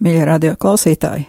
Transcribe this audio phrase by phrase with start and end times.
[0.00, 1.26] Mīļie radio klausītāji!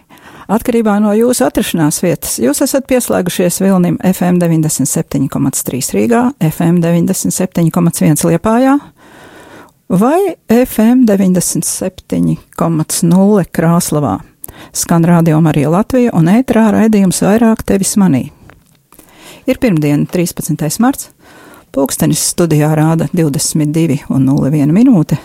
[0.52, 8.78] Atkarībā no jūsu atrašanās vietas, jūs esat pieslēgušies Vilnim FM 97,3 Rīgā, FM 97,1 Liepājā
[9.92, 14.24] vai FM 97,0 Krāslavā.
[14.72, 18.30] Skan radio Marija Latvija un ētrā raidījums vairāk tevis manī.
[19.44, 20.80] Ir pirmdiena, 13.
[20.80, 21.12] marts,
[21.76, 25.20] pulkstenis studijā rāda 22,01 minūte,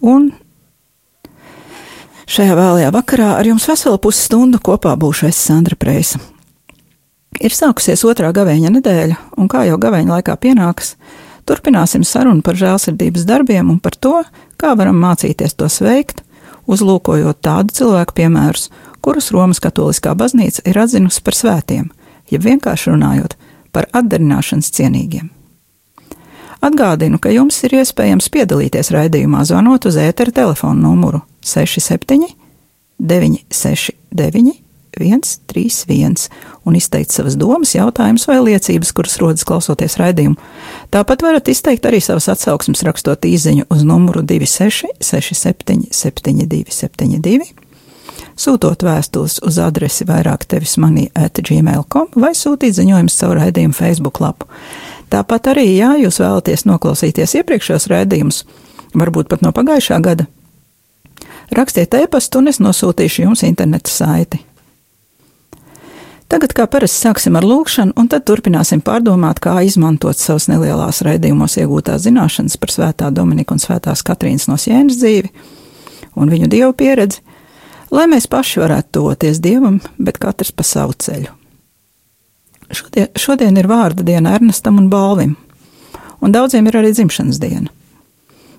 [0.00, 0.32] un
[2.30, 6.20] Šajā vēlajā vakarā ar jums veselu pusstundu kopā būšu es Sandra Preisa.
[7.42, 10.94] Ir sākusies otrā gavēņa nedēļa, un kā jau gavēņa laikā pienāks,
[11.48, 14.20] turpināsim sarunu par žēlsirdības darbiem un par to,
[14.60, 16.22] kā varam mācīties tos veikt,
[16.70, 18.68] uzlūkojot tādu cilvēku piemērus,
[19.02, 21.90] kurus Romas katoliskā baznīca ir atzinusi par svētiem,
[22.30, 23.38] ja vienkārši runājot
[23.74, 25.31] par atdarināšanas cienīgiem.
[26.62, 32.28] Atgādinu, ka jums ir iespējams piedalīties raidījumā, zvanot uz ētera telefona numuru 67
[33.02, 36.28] 969 131
[36.64, 40.36] un izteikt savas domas, jautājumus vai liecības, kuras rodas klausoties raidījumu.
[40.92, 47.48] Tāpat varat izteikt arī savas atsauksmes, rakstot īsiņu uz numuru 2667 72 72,
[48.36, 54.20] sūtot vēstules uz adresi vairāk tevis manī at gmail.com vai sūtīt ziņojumus caur raidījumu Facebook
[54.22, 54.48] lapu.
[55.12, 58.44] Tāpat arī, ja jūs vēlaties noklausīties iepriekšējos raidījumus,
[58.96, 60.24] varbūt pat no pagājušā gada,
[61.52, 64.40] rakstiet e-pastu un es nosūtīšu jums interneta saiti.
[66.32, 71.58] Tagad, kā parasti, sāksim ar lūkšanu, un tad turpināsim pārdomāt, kā izmantot savas nelielās raidījumos
[71.60, 75.28] iegūtās zināšanas par Svētā Dominika un Svētās Katrīnas no Sienas dzīvi
[76.16, 77.20] un viņu dievu pieredzi,
[77.92, 81.41] lai mēs paši varētu toties dievam, bet katrs pa savu ceļu.
[82.72, 85.36] Šodien, šodien ir vārda diena Ernestam un Balvim,
[86.20, 87.68] un daudziem ir arī dzimšanas diena.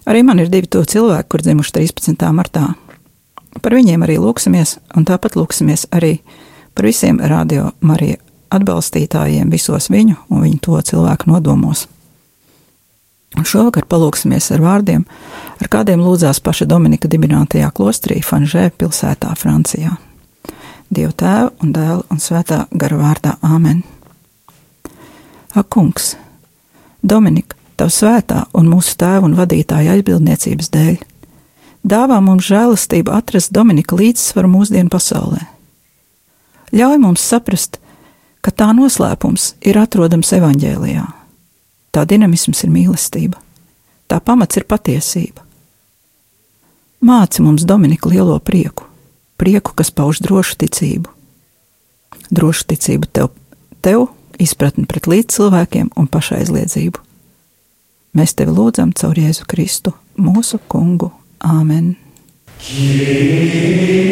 [0.06, 2.28] Arī man ir divi to cilvēki, kur dzimuši 13.
[2.36, 2.74] martā.
[3.62, 6.18] Par viņiem arī lūksimies, un tāpat lūksimies arī
[6.76, 8.20] par visiem radio Marija
[8.54, 11.88] atbalstītājiem visos viņu un viņu to cilvēku nodomos.
[13.34, 15.06] Un šovakar palūksimies ar vārdiem,
[15.58, 19.96] ar kādiem lūdzās paša Dominika dibinātajā klostrī Fanžē pilsētā Francijā.
[20.94, 23.82] Dievu tēvu un dēlu un svētā gara vārdā Āmen.
[25.54, 26.16] Ak, kungs,
[27.06, 30.96] Dominika, tavu svētā un mūsu tēva un vadītāja aizbildniecības dēļ,
[31.86, 35.44] dāvā mums žēlastību atrast Dominika līdzsvaru mūsdienu pasaulē.
[36.74, 37.78] Ļauj mums saprast,
[38.42, 41.06] ka tā noslēpums ir atrodams evaņģēlijā.
[41.94, 43.38] Tā dinamisms ir mīlestība,
[44.10, 45.46] tā pamats ir patiesība.
[47.04, 48.88] Māci mums Dominika lielo prieku,
[49.38, 51.14] prieku, kas pauž drošu ticību.
[52.34, 53.30] Drošu ticību tev,
[53.86, 54.08] tev
[54.44, 57.00] izpratni pret līdzcilvēkiem un pašaizliedzību.
[58.14, 61.10] Mēs tevi lūdzam caur Jēzu Kristu, mūsu kungu.
[61.44, 61.96] Āmen!
[62.64, 64.04] Kyrie!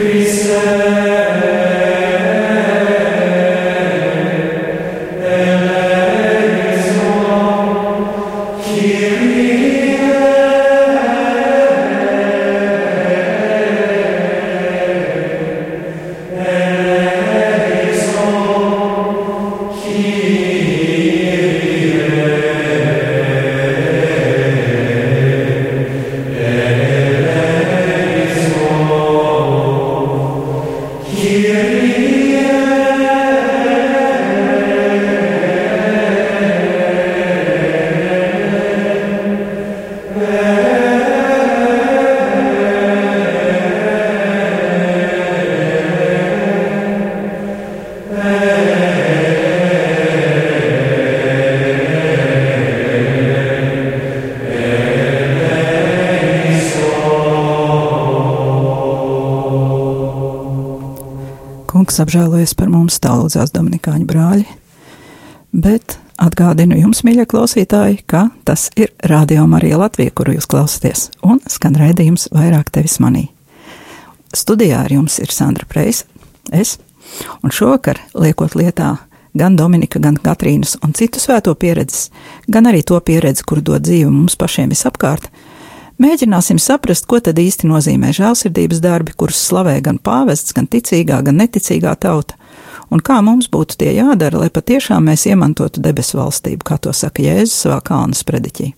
[0.00, 0.99] Christe
[61.90, 64.44] Kungs apžēlojies par mums, tā lūdzās Dominikāņu brāļi.
[65.50, 71.40] Bet atgādinu jums, mīļie klausītāji, ka tas ir Radio Marija Latvija, kuru jūs klausāties, un
[71.50, 73.24] skan raidījums vairāk tevis manī.
[74.30, 76.06] Studijā ar jums ir Sandra Preisa,
[76.54, 76.76] es,
[77.42, 78.92] un šovakar liekot lietā
[79.34, 82.12] gan Dominika, gan Katrīnas un citu svēto pieredzes,
[82.46, 85.26] gan arī to pieredzi, kuru dod dzīve mums pašiem visapkārt,
[86.00, 91.36] Mēģināsim saprast, ko tad īsti nozīmē žēlsirdības darbi, kurus slavē gan pāvests, gan ticīgā, gan
[91.36, 92.38] neticīgā tauta,
[92.88, 97.20] un kā mums būtu tie jādara, lai patiešām mēs iemantotu debesu valstību, kā to saka
[97.26, 98.70] Jēzus savā kalna sprediķī.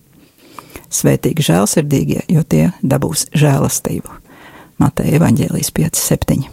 [0.93, 4.19] Svētīgi žēlsirdīgie, jo tie dabūs žēlastību.
[4.83, 6.43] Mateja Evaņģēlijas 5.7.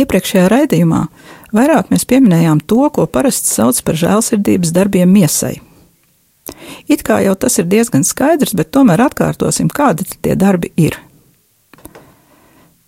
[0.00, 1.02] Iepriekšējā raidījumā
[1.52, 5.58] vairāk mēs pieminējām to, ko parasti sauc par žēlsirdības darbiem miesai,
[6.90, 10.98] It kā jau tas ir diezgan skaidrs, bet tomēr atkārtosim, kādi tie darbi ir.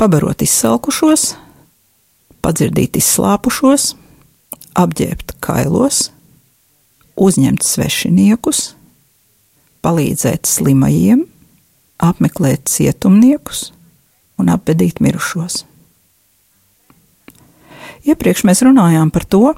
[0.00, 1.34] Pabarot izsalkušos,
[2.42, 3.92] padzirdīt izslāpušos,
[4.74, 6.08] apģērbt kailos,
[7.14, 8.72] uzņemt svešiniekus,
[9.86, 11.24] palīdzēt slimajiem,
[12.02, 13.68] apmeklēt cietumniekus
[14.40, 15.62] un apbedīt mirušos.
[18.04, 19.54] Iepriekš mēs runājām par to,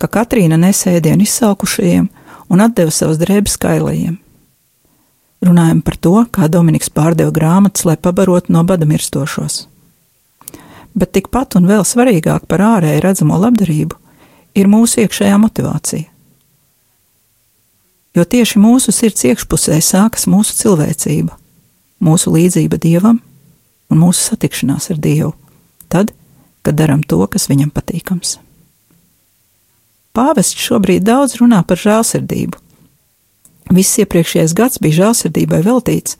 [0.00, 2.08] ka Katrīna nesēdienu izsalkušajiem
[2.48, 4.18] un atdeva savas drēbes kailajiem.
[5.44, 9.66] Runājam par to, kā Dominiks pārdeva grāmatas, lai pabarotu no bada mirstošos.
[10.98, 13.98] Bet tikpat un vēl svarīgāk par ārēji redzamo labdarību
[14.58, 16.08] ir mūsu iekšējā motivācija.
[18.16, 21.36] Jo tieši mūsu sirds iekšpusē sākas mūsu cilvēcība,
[22.02, 23.20] mūsu līdzība Dievam
[23.92, 25.34] un mūsu satikšanās ar Dievu,
[25.92, 26.10] tad,
[26.66, 28.38] kad darām to, kas viņam patīkams.
[30.16, 32.58] Pāvests šobrīd daudz runā par žēlsirdību.
[33.74, 36.16] Viss iepriekšējais gads bija žēlsirdībai veltīts,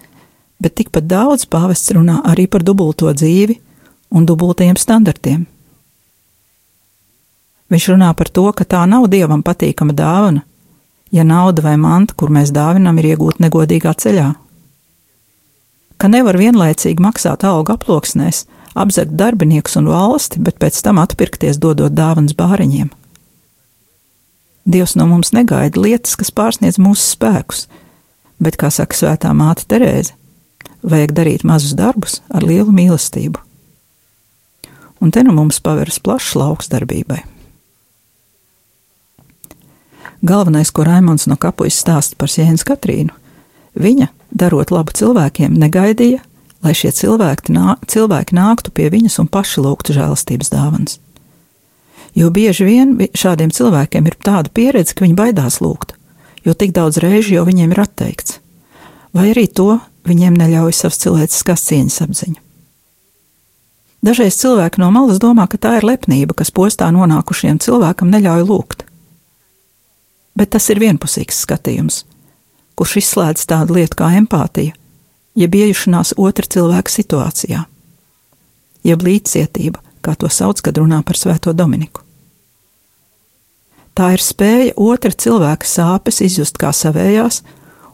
[0.60, 3.56] bet tikpat daudz pāvests runā arī par dubulto dzīvi
[4.12, 5.46] un dubultajiem standartiem.
[7.68, 10.44] Viņš runā par to, ka tā nav dievam patīkama dāvana,
[11.12, 14.28] ja nauda vai manta, kur mēs dāvinām, ir iegūta negodīgā ceļā.
[15.98, 18.46] Ka nevar vienlaicīgi maksāt algu aploksnēs,
[18.78, 22.88] apzakt darbiniekus un valsti, bet pēc tam atpirkties dodot dāvanas bāriņiem.
[24.68, 27.64] Dievs no mums negaida lietas, kas pārsniedz mūsu spēkus,
[28.36, 30.12] bet, kā saka Svētā māte Terēze,
[30.84, 33.40] vajag darīt mazus darbus ar lielu mīlestību.
[35.00, 37.22] Un te nu mums paveras plašs lauks darbībai.
[40.26, 43.14] Galvenais, ko Raimons no kapujas stāsta par Jēnas Katrīnu,
[43.78, 46.20] viņa, darot labu cilvēkiem, negaidīja,
[46.66, 50.98] lai šie cilvēki, nā, cilvēki nāktu pie viņas un paši lūgtu žēlastības dāvanas.
[52.18, 55.94] Jo bieži vien šādiem cilvēkiem ir tāda pieredze, ka viņi baidās lūgt,
[56.42, 58.40] jo tik daudz reižu jau viņiem ir atteikts,
[59.14, 59.76] vai arī to
[60.08, 62.40] viņiem neļauj savs cilvēciskās cieņas apziņa.
[64.02, 68.84] Dažreiz cilvēki no malas domā, ka tā ir lepnība, kas postā nonākušiem cilvēkam neļauj lūgt.
[70.38, 72.04] Bet tas ir vienpusīgs skatījums,
[72.78, 74.74] kurš izslēdz tādu lietu kā empātija,
[75.38, 77.64] jeb iejušanās otra cilvēka situācijā,
[78.86, 82.07] jeb līdzcietība, kā to sauc, kad runā par Svēto Dominiku.
[83.98, 87.40] Tā ir spēja otra cilvēka sāpes izjust kā savējās,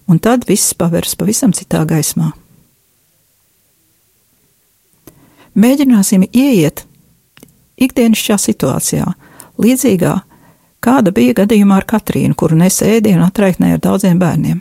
[0.05, 2.35] un tad viss paveras pavisam citā gaismā.
[5.57, 6.83] Mēģināsim ieiet
[7.81, 9.07] ikdienišķā situācijā,
[9.65, 10.13] līdzīgā
[10.85, 14.61] kāda bija gadījumā ar Katrīnu, kuru nesa ēdienu atraitnē ar daudziem bērniem.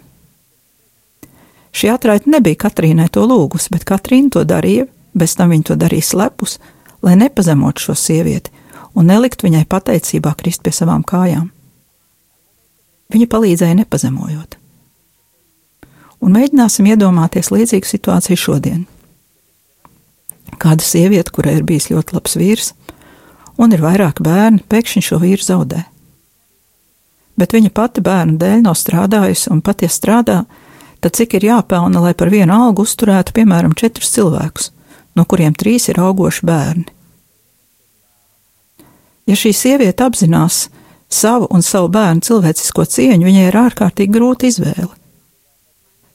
[1.76, 6.14] Šī atraitne nebija Katrīnai to lūgus, bet Katrīna to darīja, bez tam viņa to darīja
[6.14, 6.60] slepus,
[7.04, 8.63] lai nepazemotu šo sievieti
[8.94, 11.50] un nelikt viņai pateicībā krist pie savām kājām.
[13.14, 14.58] Viņa palīdzēja nepazemojot.
[16.24, 18.84] Un mēģināsim iedomāties līdzīgu situāciju šodien.
[20.62, 22.70] Kāda sieviete, kurai ir bijis ļoti labs vīrs,
[23.60, 25.84] un ir vairāki bērni, pēkšņi šo vīru zaudē.
[27.38, 30.44] Bet viņa pati bērnu dēļ nav strādājusi, un pat ja strādā,
[31.02, 34.70] tad cik ir jāpelna, lai par vienu algu uzturētu, piemēram, četrus cilvēkus,
[35.18, 36.93] no kuriem trīs ir augoši bērni.
[39.30, 40.68] Ja šī sieviete apzinās
[41.14, 44.92] savu un savu bērnu cilvēcisko cieņu, viņai ir ārkārtīgi grūta izvēle.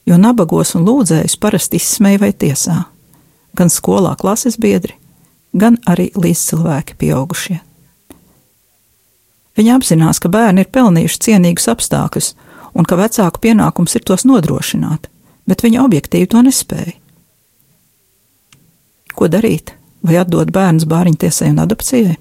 [0.05, 2.83] Jo nabagos un lūdzējus parasti izsmeja vai tiesā,
[3.57, 4.95] gan skolā klases biedri,
[5.53, 7.59] gan arī līdzcilvēki pieaugušie.
[9.59, 12.31] Viņa apzinās, ka bērni ir pelnījuši cienīgus apstākļus
[12.77, 15.09] un ka vecāku pienākums ir tos nodrošināt,
[15.49, 16.95] bet viņa objektīvi to nespēja.
[19.17, 19.73] Ko darīt?
[20.05, 22.15] Vai atdot bērnus bāriņtiesai un adopcijai?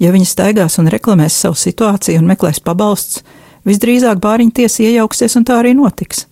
[0.00, 3.20] Ja viņi staigās un reklamēs savu situāciju un meklēs pabalsts,
[3.68, 6.24] visdrīzāk bāriņu tiesa iejauksies un tā arī notiks.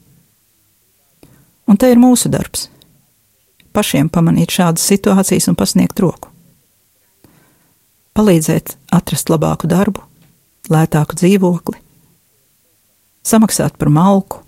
[1.69, 2.71] Un te ir mūsu darbs.
[3.73, 6.33] pašiem pamanīt šādas situācijas un pasniegt roku.
[8.17, 10.03] Palīdzēt atrast labāku darbu,
[10.73, 11.79] lētāku dzīvokli,
[13.23, 14.41] samaksāt par malku,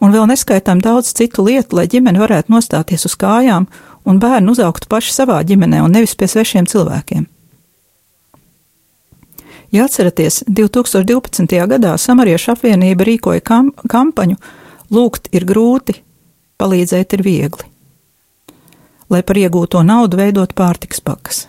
[0.00, 3.66] un vēl neskaitām daudz citu lietu, lai ģimene varētu nostāties uz kājām
[4.08, 7.26] un bērni uzaugtu paši savā ģimenē un nevis pie svešiem cilvēkiem.
[9.72, 11.46] Ja atceraties, 2012.
[11.68, 14.36] gadā Samariešu apvienība rīkoja kam kampaņu
[14.92, 15.94] Lūgt ir grūti,
[16.60, 17.64] palīdzēt ir viegli,
[19.08, 21.46] lai par iegūto naudu veidot pārtiks pakas.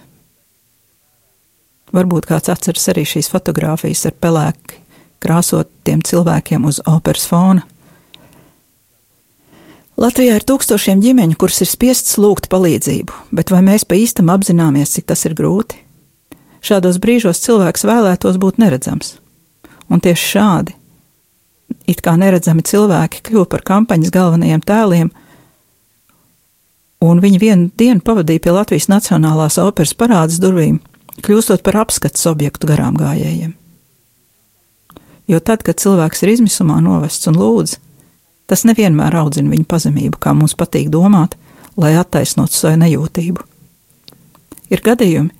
[1.91, 4.79] Varbūt kāds atceras arī šīs fotogrāfijas ar pelēki
[5.23, 7.67] krāsotiem cilvēkiem uz operas fona.
[9.99, 14.95] Latvijā ir tūkstošiem ģimeņu, kuras ir spiestas lūgt palīdzību, bet vai mēs pa īstam apzināmies,
[14.95, 15.82] cik tas ir grūti?
[16.63, 19.17] Šādos brīžos cilvēks vēlētos būt neredzams.
[19.91, 20.75] Un tieši šādi,
[21.91, 25.11] it kā neredzami cilvēki, kļuva par kampaņas galvenajiem tēliem,
[27.03, 30.79] un viņi vienu dienu pavadīja pie Latvijas Nacionālās operas parādas durvīm,
[31.19, 33.51] kļūstot par apskates objektu garām gājējiem.
[35.27, 37.77] Jo tad, kad cilvēks ir izmisumā novests un lūdz,
[38.53, 41.37] Tas nevienmēr audzina viņa pazemību, kā mums patīk domāt,
[41.79, 43.45] lai attaisnotu savu nejūtību.
[44.73, 45.31] Ir gadījumi,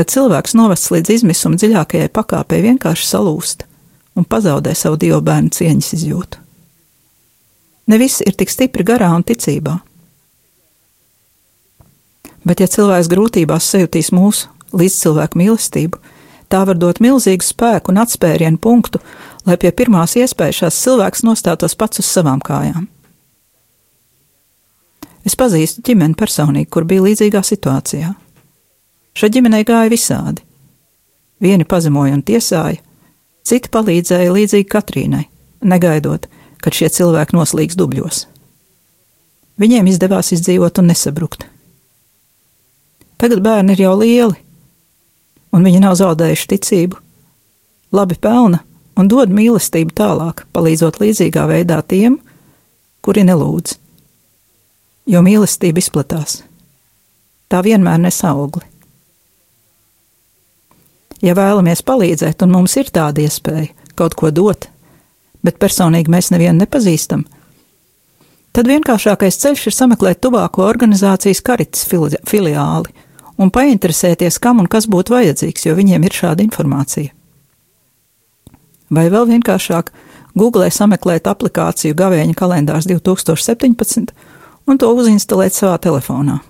[0.00, 3.66] kad cilvēks novests līdz izmisuma dziļākajai pakāpei vienkārši salūst
[4.16, 6.38] un pazaudē savu dievu bērnu cieņas izjūtu.
[7.92, 9.74] Ne visi ir tik stipri garā un ticībā.
[12.48, 16.00] Bet, ja cilvēks grūtībās sajutīs mūsu līdzcilvēku mīlestību,
[16.48, 19.02] tā var dot milzīgu spēku un atspērienu punktu,
[19.44, 22.88] lai pie pirmās iespējas šās cilvēks nostātos pats uz savām kājām.
[25.28, 28.14] Es pazīstu ģimeni personīgi, kur bija līdzīgā situācijā.
[29.16, 30.44] Šai ģimenei gāja visādi.
[31.40, 32.78] Vieni pazemoja un tiesāja,
[33.46, 35.24] citi palīdzēja līdzīgi Katrīnai,
[35.64, 36.28] negaidot,
[36.60, 38.26] kad šie cilvēki noslīgs dubļos.
[39.60, 41.44] Viņiem izdevās izdzīvot un nesabrukt.
[43.20, 44.38] Tagad bērni ir jau lieli,
[45.52, 47.00] un viņi nav zaudējuši ticību,
[47.92, 48.62] labi pelna
[48.96, 52.18] un dod mīlestību tālāk, palīdzot līdzīgā veidā tiem,
[53.04, 53.76] kuri nelūdz.
[55.10, 56.42] Jo mīlestība izplatās.
[57.50, 58.69] Tā vienmēr nes augli.
[61.20, 64.70] Ja vēlamies palīdzēt, un mums ir tāda iespēja kaut ko dot,
[65.44, 67.26] bet personīgi mēs nevienu nepazīstam,
[68.56, 72.96] tad vienkāršākais ceļš ir sameklēt tuvāko organizācijas karitas filiāli
[73.40, 77.12] un painteresēties, kam un kas būtu vajadzīgs, jo viņiem ir šāda informācija
[78.90, 79.92] vai vēl vienkāršāk
[80.38, 84.12] Google sameklēt aplikāciju Gavēņa kalendārs 2017
[84.70, 86.40] un to uzinstalēt savā telefonā.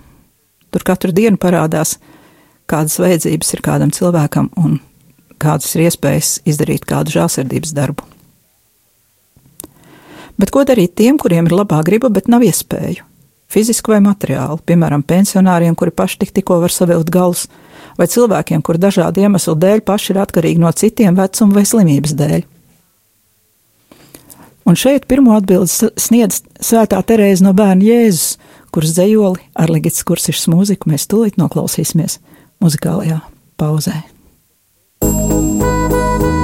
[0.71, 1.97] Tur katru dienu parādās,
[2.71, 4.79] kādas vajadzības ir kādam cilvēkam un
[5.41, 8.07] kādas ir iespējas izdarīt kādu žēlsirdības darbu.
[10.41, 13.05] Bet ko darīt tiem, kuriem ir labā griba, bet nav iespēju?
[13.51, 17.43] Fiziski vai materiāli, piemēram, pensionāriem, kuri paši tik tikko var savilkt galus,
[17.99, 22.47] vai cilvēkiem, kur dažādu iemeslu dēļ paši ir atkarīgi no citiem vecuma vai slimības dēļ.
[24.71, 28.37] Un šeit pirmo atbildi sniedz Svētā Terēza no bērna Jēzus,
[28.71, 32.21] kuras dzējoli ar Ligits kursišas mūziku mēs tūlīt noklausīsimies
[32.61, 33.19] muzikālajā
[33.57, 33.97] pauzē.
[35.01, 36.40] Gaļieši mirdzi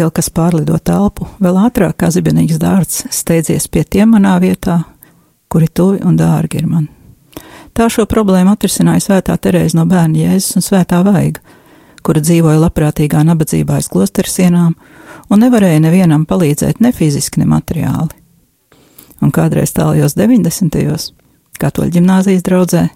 [0.00, 4.78] Eņģeli, kas pārlido telpu, vēl ātrāk kā zibenīgs dārts, steidzies pie tiem manā vietā,
[5.52, 6.86] kuri tuvi un dārgi ir man.
[7.76, 11.42] Tā šo problēmu atrisināja svētā Terēza no bērna Jēzus un svētā Vaiga,
[12.00, 14.72] kura dzīvoja labprātīgā nabadzībā aiz klosteru sienām
[15.28, 18.16] un nevarēja nevienam palīdzēt ne fiziski, ne materiāli.
[19.20, 21.10] Un kādreiz tālajos 90.
[21.60, 22.86] katoļu ģimnāzijas draudzē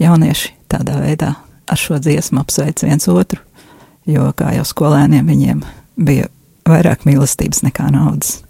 [0.00, 1.34] jaunieši tādā veidā
[1.68, 3.44] ar šo dziesmu apsveic viens otru,
[4.08, 5.60] jo, kā jau skolēniem, viņiem
[6.00, 6.30] bija
[6.68, 8.40] vairāk mīlestības nekā naudas.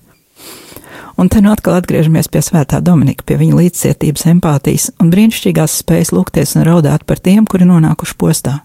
[1.17, 6.13] Un te nu atkal atgriežamies pie Svētā Dominika, pie viņa līdzcietības, empātijas un brīnišķīgās spējas
[6.13, 8.59] lūgties un raudāt par tiem, kuri nonākuši postā.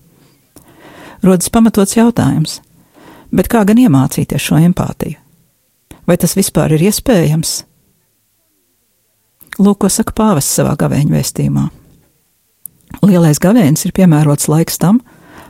[1.24, 2.60] Rodas pamatots jautājums,
[3.32, 5.16] bet kā gan iemācīties šo empātiju?
[6.10, 7.62] Vai tas vispār ir iespējams?
[9.62, 11.68] Lūk, ko saka pāvests savā gavēņa vēstījumā.
[13.06, 15.00] Lielais gavēnis ir piemērots laiks tam,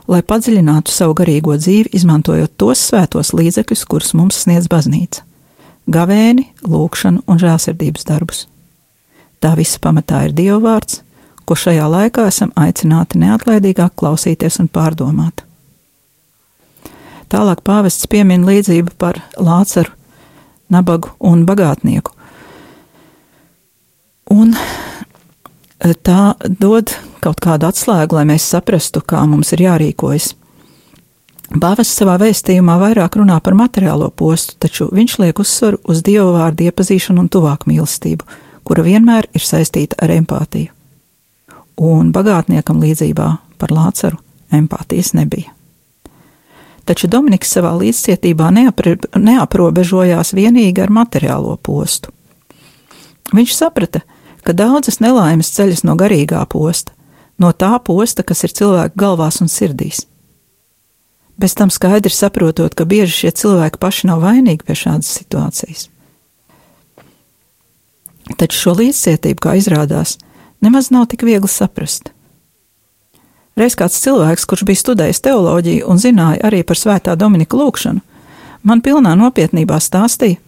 [0.08, 5.22] lai padziļinātu savu garīgo dzīvi, izmantojot tos svētos līdzekļus, kurus mums sniedz baznīca-
[5.96, 8.46] gavēni, lūgšanu un žēlsirdības darbus.
[9.40, 11.02] Tā visa pamatā ir Dieva vārds,
[11.44, 15.42] ko šajā laikā esam aicināti neatlaidīgāk klausīties un pārdomāt.
[17.28, 19.90] Tālāk pāvests piemin līdzību par Lācaru,
[20.70, 22.12] nabagu un bagātnieku.
[24.30, 24.54] Un
[25.82, 26.92] tā dod
[27.22, 30.32] kaut kādu atslēgu, lai mēs saprastu, kā mums ir jārīkojas.
[31.52, 36.68] Pāvests savā vēstījumā vairāk runā par materiālo postu, taču viņš liek uzsvaru uz dievu vārdu
[36.68, 38.24] iepazīšanu un tuvāku mīlestību,
[38.64, 40.70] kura vienmēr ir saistīta ar empātiju.
[41.82, 43.26] Un bagātniekam līdzībā
[43.58, 44.20] par Lācaru
[44.52, 45.52] empātijas nebija.
[46.88, 52.10] Taču Dominiks savā līdzcietībā neapri, neaprobežojās vienīgi ar materiālo postu.
[53.32, 56.90] Viņš saprata, ka daudzas nelaimes ceļas no garīgā posta,
[57.38, 60.02] no tā posta, kas ir cilvēku galvās un sirdīs.
[61.38, 65.88] Bez tam skaidri saprotot, ka bieži šie cilvēki paši nav vainīgi pie šādas situācijas.
[68.38, 70.18] Taču šo līdzcietību, kā izrādās,
[70.62, 72.12] nemaz nav tik viegli saprast.
[73.58, 78.00] Reiz kāds cilvēks, kurš bija studējis teoloģiju un zināja arī par svētā Dominika lūgšanu,
[78.62, 80.38] man pilnā nopietnībā stāstīja,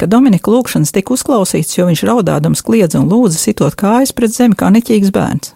[0.00, 4.58] ka Dominika lūgšanas tika uzklausīts, jo viņš raudādams kliedza un lūdza sitot kājas pret zemi
[4.58, 5.54] kā neķīgs bērns.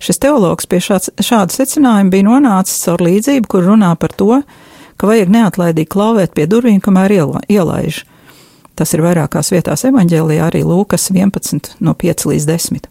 [0.00, 4.38] Šis teologs pie šāds, šāda secinājuma bija nonācis caur līdzību, kur runā par to,
[4.96, 8.04] ka vajag neatlaidīgi klauvēt pie durvīm, kamēr iela, ielaiž.
[8.80, 12.88] Tas ir vairākās vietās evaņģēlijā, arī Lūkas 11, no 5 līdz 10.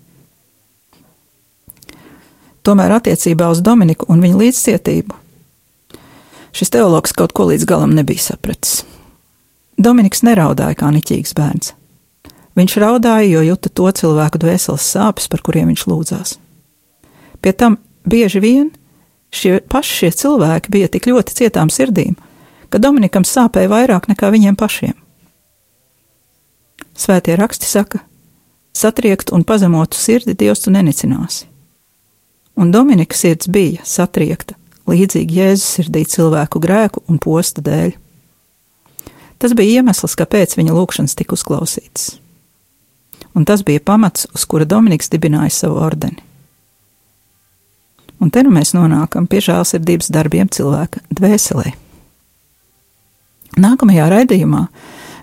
[2.61, 5.17] Tomēr attiecībā uz Dominiku un viņa līdzcietību
[6.51, 8.83] šis teologs kaut ko līdz galam nebija sapratis.
[9.79, 11.73] Dominiks neraudāja kā niķīgs bērns.
[12.59, 16.33] Viņš raudāja, jo juta to cilvēku dvēseles sāpes, par kuriem viņš lūdzās.
[17.39, 18.67] Pie tam bieži vien
[19.31, 22.17] šie paši šie cilvēki bija tik ļoti cietām sirdīm,
[22.67, 24.97] ka Dominikam sāpēja vairāk nekā viņiem pašiem.
[26.99, 28.01] Svētie raksti saka,
[28.75, 31.45] satriekt un pazemotu sirdi Dievs tu nenicināsi.
[32.59, 34.57] Un Dominika sirds bija satriekta,
[34.89, 37.93] līdzīgi Jēzus sirdī cilvēku grēku un posta dēļ.
[39.39, 42.17] Tas bija iemesls, kāpēc viņa lūgšanas tika uzklausītas.
[43.37, 46.19] Un tas bija pamats, uz kura Dominiks dibināja savu ordeni.
[48.19, 51.71] Un te nu mēs nonākam pie žēlsirdības darbiem cilvēka dvēselē.
[53.59, 54.65] Nākamajā raidījumā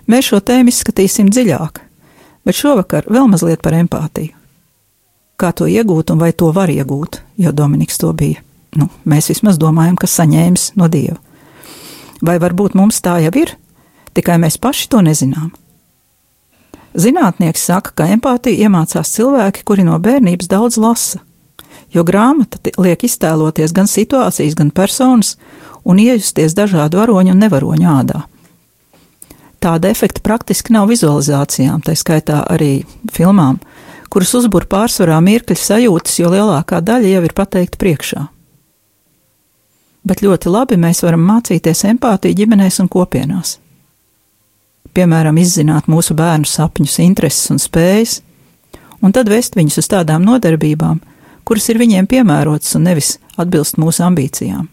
[0.09, 1.83] mēs šo tēmu izskatīsim dziļāk,
[2.47, 4.33] bet šovakar vēl mazliet par empātiju.
[5.37, 8.41] Kā to iegūt un vai to var iegūt, jo Dominiks to bija.
[8.77, 11.19] Nu, mēs vismaz domājam, ka saņēmis no Dieva.
[12.25, 13.53] Vai varbūt mums tā jau ir,
[14.17, 15.51] tikai mēs paši to nezinām?
[16.97, 21.21] Zinātnieki saka, ka empātiju iemācās cilvēki, kuri no bērnības daudz lasa,
[21.93, 25.35] jo grāmata liek iztēloties gan situācijas, gan personas
[25.85, 28.23] un iejusties dažādu varoņu un nevaroņu ādā.
[29.61, 33.59] Tāda efekta praktiski nav vizualizācijām, tā skaitā arī filmām,
[34.09, 38.27] kuras uzbūr pārsvarā mirkļa sajūtas, jo lielākā daļa jau ir pateikta priekšā.
[40.07, 43.57] bet ļoti labi mēs varam mācīties empātiju ģimenēs un kopienās.
[44.97, 48.15] Piemēram, izzināt mūsu bērnu sapņus, intereses un spējas,
[49.05, 51.03] un tad vest viņus uz tādām nodarbībām,
[51.45, 54.65] kuras ir viņiem piemērotas un nevis atbilst mūsu ambīcijām.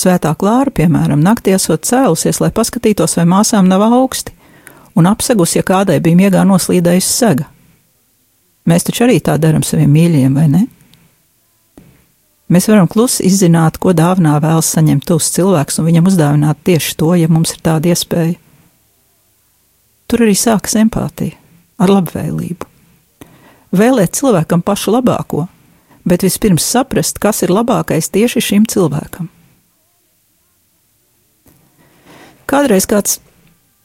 [0.00, 4.32] Svētā Klāra, piemēram, naktī esot cēlusies, lai paskatītos, vai māsām nav augsti,
[4.96, 7.50] un apsegus, ja kādai bija miegā noslīdējusi sega.
[8.64, 10.62] Mēs taču arī tā darām saviem mīļajiem, vai ne?
[12.50, 17.12] Mēs varam klusi izzināt, ko dāvinā vēlas saņemt tuvs cilvēks, un viņam uzdāvināt tieši to,
[17.14, 18.34] ja mums ir tāda iespēja.
[20.10, 21.38] Tur arī sākas empātija
[21.78, 22.66] ar labvēlību.
[23.70, 25.44] Vēlēt cilvēkam pašu labāko,
[26.02, 29.30] bet vispirms saprast, kas ir labākais tieši šim cilvēkam.
[32.50, 33.20] Kādreiz kāds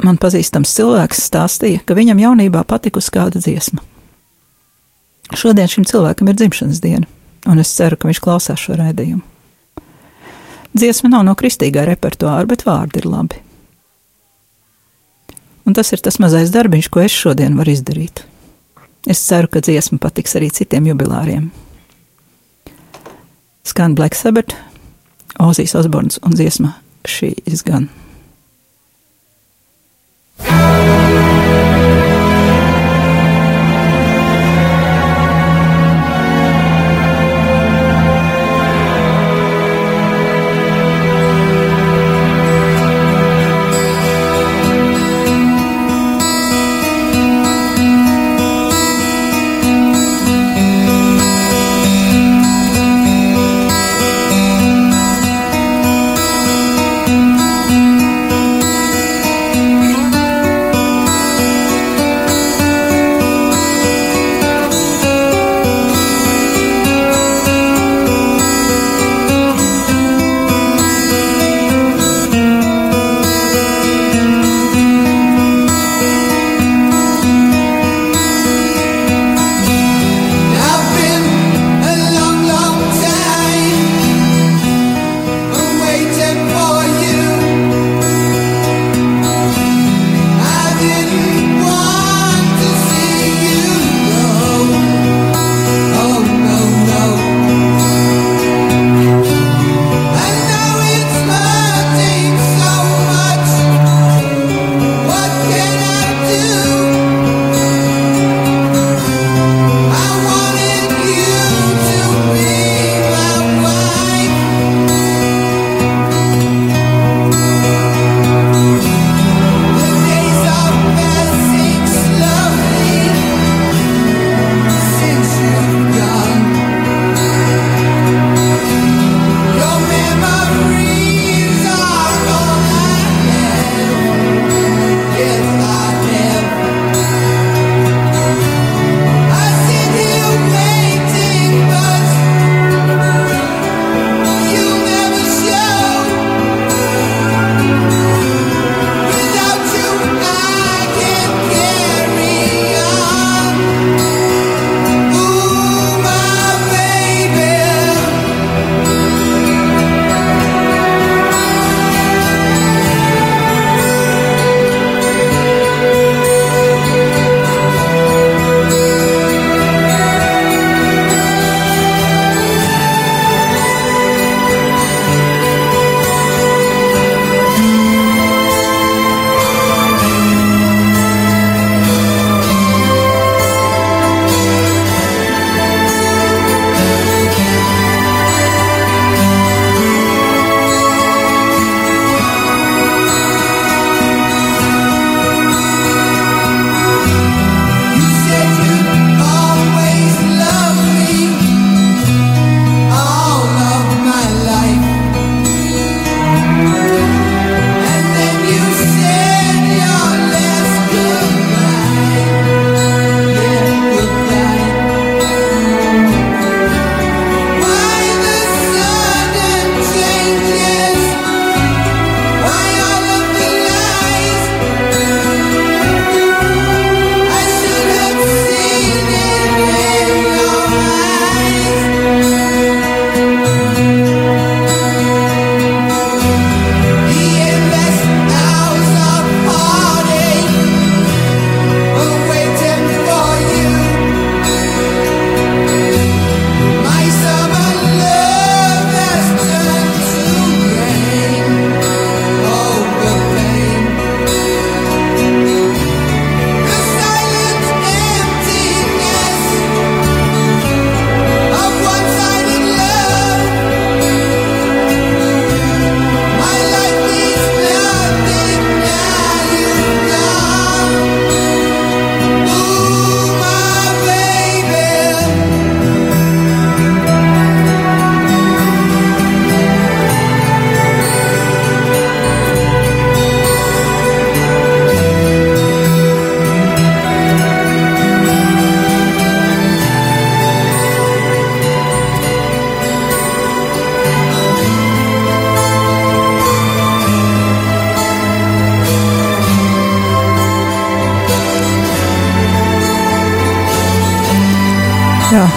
[0.01, 3.83] man pazīstams cilvēks stāstīja, ka viņam jaunībā patikusi kāda dziesma.
[5.37, 7.05] Šodien šim cilvēkam ir dzimšanas diena,
[7.45, 9.23] un es ceru, ka viņš klausās šo raidījumu.
[10.75, 13.39] Dziesma nav no kristīgā repertuāra, bet vārdi ir labi.
[15.65, 18.25] Un tas ir tas mazais darbiņš, ko es šodien varu izdarīt.
[19.07, 21.47] Es ceru, ka dziesma patiks arī citiem jubilāriem.
[23.65, 24.57] Skan Black Sabbath,
[25.41, 26.75] Ozijas Osborns un dziesma
[27.09, 27.87] šī izgan.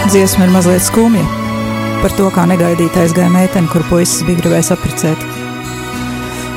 [0.08, 1.20] Dziesma ir mazliet skumja
[2.00, 5.24] par to, kā negaidīti aizgāja meitene, kur puisis bija gribējis apprecēt.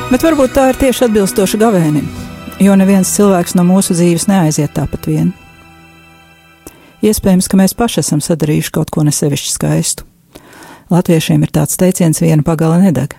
[0.08, 2.06] Bet varbūt tā ir tieši atbilstoša gavēnim,
[2.64, 5.34] jo neviens cilvēks no mūsu dzīves neaiziet tāpat vien.
[7.04, 10.08] Iespējams, ka mēs paši esam sadarījuši kaut ko nesevišķi skaistu.
[10.88, 13.18] Latviešiem ir tāds teiciens, viena pagala nedeg.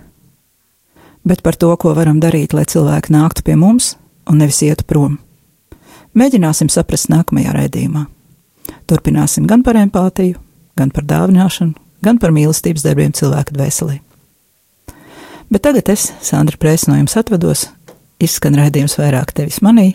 [1.21, 3.93] Bet par to, ko varam darīt, lai cilvēki nāktu pie mums
[4.25, 5.21] un nevis ietu prom.
[6.17, 8.07] Mēģināsim saprast nākamajā raidījumā.
[8.89, 10.39] Turpināsim gan par empātiju,
[10.79, 13.99] gan par dāvināšanu, gan par mīlestības darbiem cilvēka dvēselī.
[15.53, 17.67] Bet tagad es, Sandra Prēs, no jums atvados,
[18.23, 19.93] izskan redzējums vairāk tevis manī,